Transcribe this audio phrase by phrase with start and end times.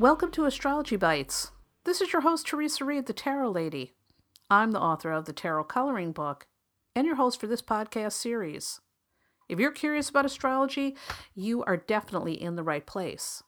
[0.00, 1.50] Welcome to Astrology Bites.
[1.84, 3.96] This is your host, Teresa Reed, the Tarot Lady.
[4.48, 6.46] I'm the author of the Tarot Coloring Book
[6.96, 8.80] and your host for this podcast series.
[9.46, 10.96] If you're curious about astrology,
[11.34, 13.42] you are definitely in the right place.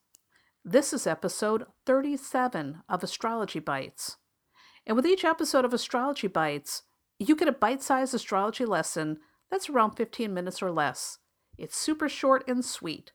[0.63, 4.19] This is episode 37 of Astrology Bites.
[4.87, 6.83] And with each episode of Astrology Bites,
[7.19, 11.17] you get a bite sized astrology lesson that's around 15 minutes or less.
[11.57, 13.13] It's super short and sweet.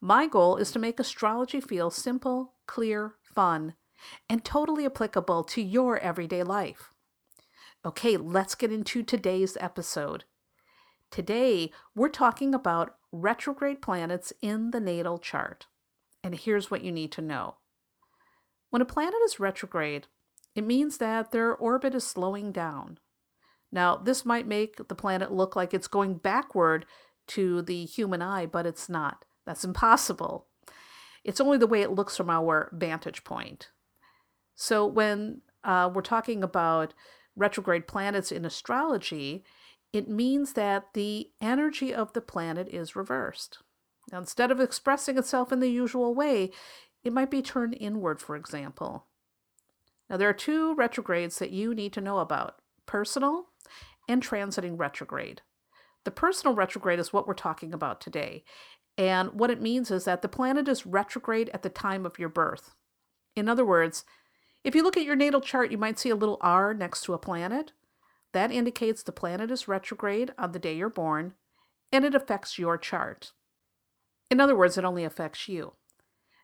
[0.00, 3.74] My goal is to make astrology feel simple, clear, fun,
[4.28, 6.90] and totally applicable to your everyday life.
[7.84, 10.24] Okay, let's get into today's episode.
[11.10, 15.66] Today, we're talking about retrograde planets in the natal chart.
[16.24, 17.56] And here's what you need to know.
[18.70, 20.06] When a planet is retrograde,
[20.54, 22.98] it means that their orbit is slowing down.
[23.70, 26.86] Now, this might make the planet look like it's going backward
[27.28, 29.24] to the human eye, but it's not.
[29.46, 30.46] That's impossible.
[31.24, 33.70] It's only the way it looks from our vantage point.
[34.54, 36.94] So, when uh, we're talking about
[37.36, 39.44] retrograde planets in astrology,
[39.92, 43.58] it means that the energy of the planet is reversed.
[44.10, 46.50] Now, instead of expressing itself in the usual way,
[47.04, 49.06] it might be turned inward, for example.
[50.08, 53.46] Now, there are two retrogrades that you need to know about personal
[54.08, 55.42] and transiting retrograde.
[56.04, 58.44] The personal retrograde is what we're talking about today.
[59.02, 62.28] And what it means is that the planet is retrograde at the time of your
[62.28, 62.76] birth.
[63.34, 64.04] In other words,
[64.62, 67.12] if you look at your natal chart, you might see a little R next to
[67.12, 67.72] a planet.
[68.32, 71.34] That indicates the planet is retrograde on the day you're born,
[71.90, 73.32] and it affects your chart.
[74.30, 75.72] In other words, it only affects you.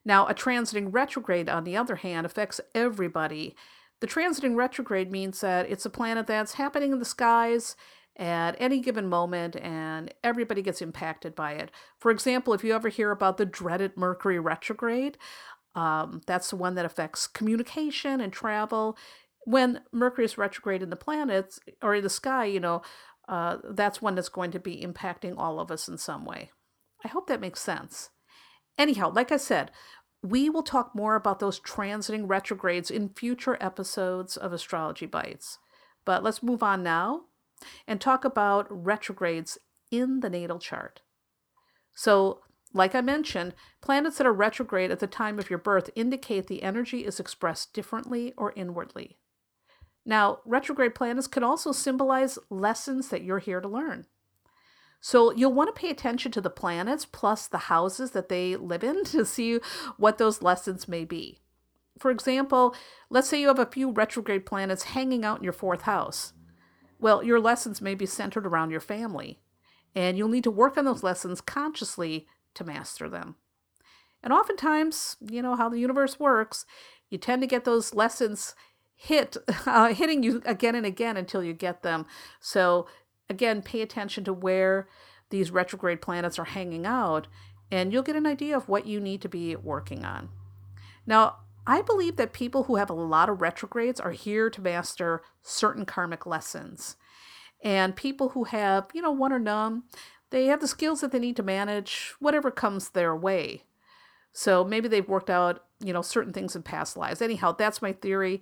[0.04, 3.54] Now, a transiting retrograde, on the other hand, affects everybody.
[4.00, 7.76] The transiting retrograde means that it's a planet that's happening in the skies
[8.18, 11.70] at any given moment and everybody gets impacted by it.
[11.98, 15.16] For example, if you ever hear about the dreaded Mercury retrograde,
[15.74, 18.96] um, that's the one that affects communication and travel.
[19.44, 22.82] When Mercury is retrograde in the planets or in the sky, you know,
[23.28, 26.50] uh, that's one that's going to be impacting all of us in some way.
[27.04, 28.10] I hope that makes sense.
[28.76, 29.70] Anyhow, like I said,
[30.22, 35.58] we will talk more about those transiting retrogrades in future episodes of Astrology Bites.
[36.04, 37.22] But let's move on now
[37.86, 39.58] and talk about retrogrades
[39.90, 41.02] in the natal chart.
[41.94, 42.40] So,
[42.74, 46.62] like I mentioned, planets that are retrograde at the time of your birth indicate the
[46.62, 49.16] energy is expressed differently or inwardly.
[50.04, 54.06] Now, retrograde planets can also symbolize lessons that you're here to learn.
[55.00, 58.84] So, you'll want to pay attention to the planets plus the houses that they live
[58.84, 59.60] in to see
[59.96, 61.40] what those lessons may be.
[61.98, 62.74] For example,
[63.10, 66.32] let's say you have a few retrograde planets hanging out in your fourth house.
[66.98, 69.38] Well, your lessons may be centered around your family,
[69.94, 73.36] and you'll need to work on those lessons consciously to master them.
[74.22, 76.66] And oftentimes, you know how the universe works,
[77.08, 78.54] you tend to get those lessons
[78.94, 82.04] hit uh, hitting you again and again until you get them.
[82.40, 82.88] So
[83.30, 84.88] again, pay attention to where
[85.30, 87.28] these retrograde planets are hanging out,
[87.70, 90.30] and you'll get an idea of what you need to be working on.
[91.06, 91.36] Now,
[91.68, 95.84] I believe that people who have a lot of retrogrades are here to master certain
[95.84, 96.96] karmic lessons.
[97.62, 99.82] And people who have, you know, one or none,
[100.30, 103.64] they have the skills that they need to manage whatever comes their way.
[104.32, 107.20] So maybe they've worked out, you know, certain things in past lives.
[107.20, 108.40] Anyhow, that's my theory.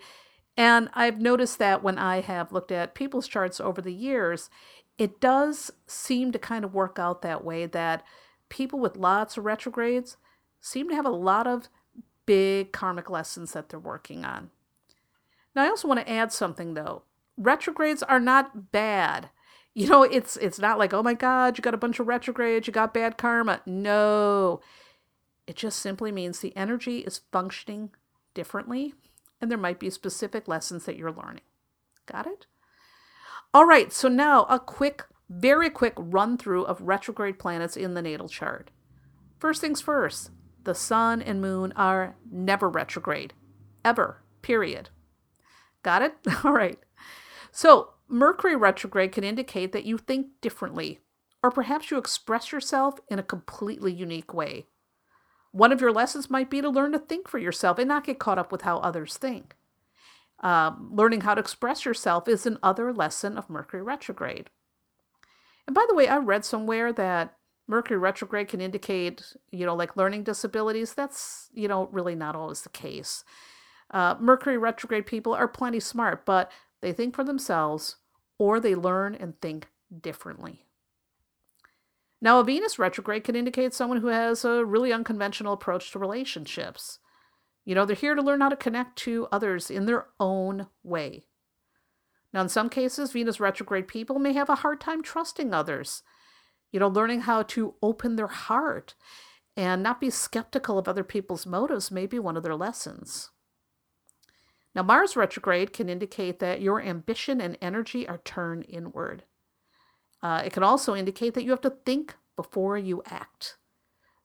[0.56, 4.50] And I've noticed that when I have looked at people's charts over the years,
[4.98, 8.04] it does seem to kind of work out that way that
[8.50, 10.16] people with lots of retrogrades
[10.60, 11.68] seem to have a lot of
[12.26, 14.50] big karmic lessons that they're working on.
[15.54, 17.02] Now, I also want to add something though.
[17.36, 19.30] Retrogrades are not bad.
[19.78, 22.66] You know, it's it's not like, "Oh my god, you got a bunch of retrogrades,
[22.66, 24.62] you got bad karma." No.
[25.46, 27.90] It just simply means the energy is functioning
[28.32, 28.94] differently
[29.40, 31.42] and there might be specific lessons that you're learning.
[32.06, 32.46] Got it?
[33.52, 38.02] All right, so now a quick, very quick run through of retrograde planets in the
[38.02, 38.70] natal chart.
[39.38, 40.30] First things first,
[40.66, 43.32] the sun and moon are never retrograde,
[43.84, 44.90] ever, period.
[45.82, 46.14] Got it?
[46.44, 46.78] All right.
[47.50, 51.00] So, Mercury retrograde can indicate that you think differently,
[51.42, 54.66] or perhaps you express yourself in a completely unique way.
[55.52, 58.18] One of your lessons might be to learn to think for yourself and not get
[58.18, 59.56] caught up with how others think.
[60.40, 64.50] Um, learning how to express yourself is another lesson of Mercury retrograde.
[65.66, 67.36] And by the way, I read somewhere that
[67.68, 70.94] Mercury retrograde can indicate, you know, like learning disabilities.
[70.94, 73.24] That's, you know, really not always the case.
[73.90, 77.96] Uh, Mercury retrograde people are plenty smart, but they think for themselves
[78.38, 79.68] or they learn and think
[80.00, 80.64] differently.
[82.20, 86.98] Now, a Venus retrograde can indicate someone who has a really unconventional approach to relationships.
[87.64, 91.24] You know, they're here to learn how to connect to others in their own way.
[92.32, 96.02] Now, in some cases, Venus retrograde people may have a hard time trusting others.
[96.72, 98.94] You know, learning how to open their heart
[99.56, 103.30] and not be skeptical of other people's motives may be one of their lessons.
[104.74, 109.24] Now, Mars retrograde can indicate that your ambition and energy are turned inward.
[110.22, 113.56] Uh, it can also indicate that you have to think before you act.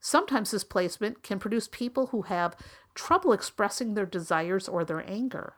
[0.01, 2.57] Sometimes this placement can produce people who have
[2.95, 5.53] trouble expressing their desires or their anger,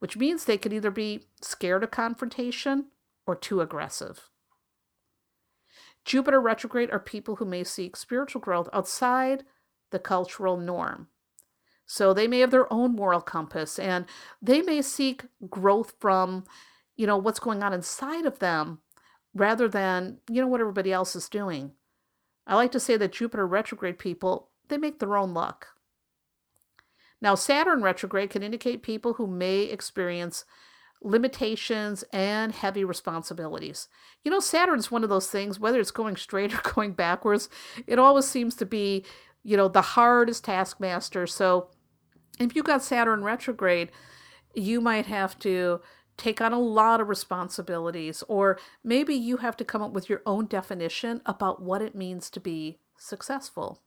[0.00, 2.86] which means they can either be scared of confrontation
[3.24, 4.28] or too aggressive.
[6.04, 9.44] Jupiter retrograde are people who may seek spiritual growth outside
[9.90, 11.08] the cultural norm.
[11.86, 14.06] So they may have their own moral compass and
[14.40, 16.44] they may seek growth from,
[16.96, 18.80] you know, what's going on inside of them
[19.34, 21.72] rather than, you know, what everybody else is doing.
[22.46, 25.68] I like to say that Jupiter retrograde people, they make their own luck.
[27.20, 30.44] Now, Saturn retrograde can indicate people who may experience
[31.02, 33.88] limitations and heavy responsibilities.
[34.24, 37.48] You know, Saturn's one of those things, whether it's going straight or going backwards,
[37.86, 39.04] it always seems to be,
[39.42, 41.26] you know, the hardest taskmaster.
[41.26, 41.68] So
[42.38, 43.90] if you've got Saturn retrograde,
[44.54, 45.80] you might have to
[46.16, 50.22] take on a lot of responsibilities, or maybe you have to come up with your
[50.26, 53.82] own definition about what it means to be successful.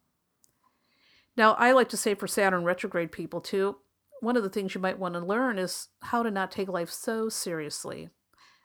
[1.37, 3.77] Now, I like to say for Saturn retrograde people too,
[4.25, 6.89] one of the things you might want to learn is how to not take life
[6.89, 8.09] so seriously.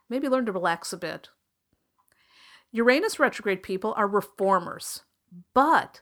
[0.08, 1.28] Maybe learn to relax a bit.
[2.72, 5.02] Uranus retrograde people are reformers,
[5.52, 6.00] but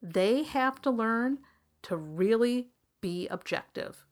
[0.00, 1.38] they have to learn
[1.82, 2.68] to really
[3.00, 4.04] be objective.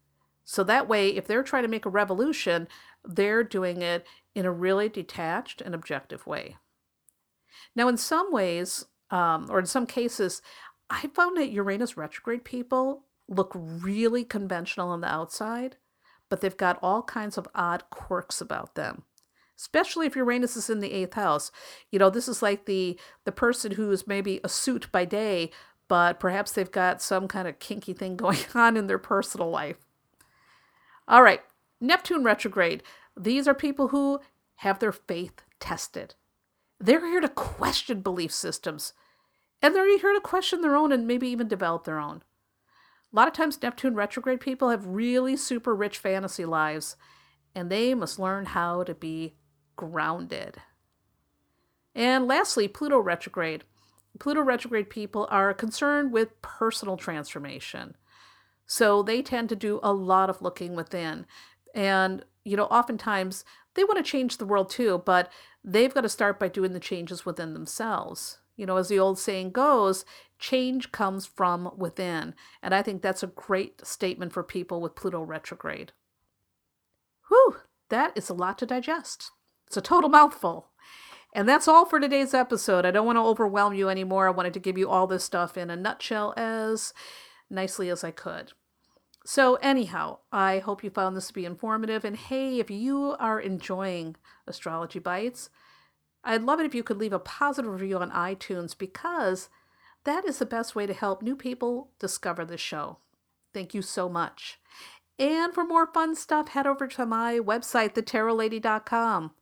[0.45, 2.67] So that way, if they're trying to make a revolution,
[3.05, 4.05] they're doing it
[4.35, 6.57] in a really detached and objective way.
[7.77, 10.43] Now, in some ways, um, or in some cases,
[10.91, 15.77] I found that Uranus retrograde people look really conventional on the outside,
[16.29, 19.05] but they've got all kinds of odd quirks about them.
[19.59, 21.53] Especially if Uranus is in the eighth house.
[21.91, 25.51] You know, this is like the the person who's maybe a suit by day,
[25.89, 29.77] but perhaps they've got some kind of kinky thing going on in their personal life.
[31.07, 31.43] All right,
[31.81, 32.83] Neptune retrograde.
[33.17, 34.21] These are people who
[34.57, 36.15] have their faith tested.
[36.81, 38.95] They're here to question belief systems,
[39.61, 42.23] and they're here to question their own and maybe even develop their own.
[43.13, 46.97] A lot of times, Neptune retrograde people have really super rich fantasy lives,
[47.55, 49.35] and they must learn how to be
[49.77, 50.57] grounded.
[51.95, 53.65] And lastly, Pluto retrograde.
[54.19, 57.97] Pluto retrograde people are concerned with personal transformation.
[58.67, 61.27] So they tend to do a lot of looking within.
[61.75, 63.45] And, you know, oftentimes
[63.75, 65.31] they want to change the world too, but
[65.63, 68.39] they've got to start by doing the changes within themselves.
[68.57, 70.05] You know, as the old saying goes,
[70.39, 72.35] change comes from within.
[72.63, 75.93] And I think that's a great statement for people with Pluto retrograde.
[77.29, 77.57] Whew,
[77.89, 79.31] that is a lot to digest.
[79.67, 80.69] It's a total mouthful.
[81.35, 82.85] And that's all for today's episode.
[82.85, 84.27] I don't want to overwhelm you anymore.
[84.27, 86.93] I wanted to give you all this stuff in a nutshell as
[87.49, 88.53] nicely as I could.
[89.25, 92.05] So, anyhow, I hope you found this to be informative.
[92.05, 94.17] And hey, if you are enjoying
[94.47, 95.49] Astrology Bites,
[96.25, 99.49] I'd love it if you could leave a positive review on iTunes because
[100.05, 102.99] that is the best way to help new people discover the show.
[103.53, 104.59] Thank you so much.
[105.19, 109.33] And for more fun stuff, head over to my website, thetarotlady.com.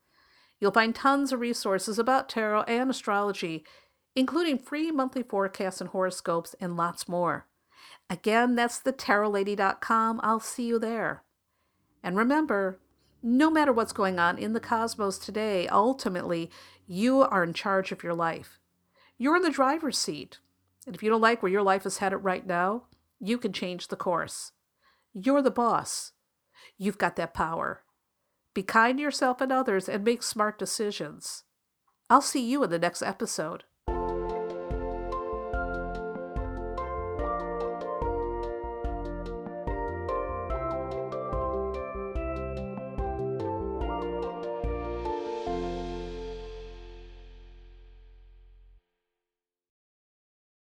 [0.59, 3.65] You'll find tons of resources about tarot and astrology,
[4.15, 7.47] including free monthly forecasts and horoscopes, and lots more.
[8.11, 10.21] Again, that's thetarotlady.com.
[10.23, 11.23] I'll see you there.
[12.03, 12.81] And remember,
[13.23, 16.50] no matter what's going on in the cosmos today, ultimately,
[16.87, 18.59] you are in charge of your life.
[19.19, 20.39] You're in the driver's seat.
[20.87, 22.85] And if you don't like where your life is headed right now,
[23.19, 24.53] you can change the course.
[25.12, 26.12] You're the boss.
[26.79, 27.83] You've got that power.
[28.55, 31.45] Be kind to yourself and others and make smart decisions.
[32.09, 33.65] I'll see you in the next episode.